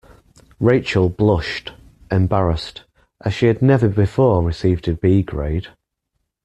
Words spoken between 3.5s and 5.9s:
never before received a B grade.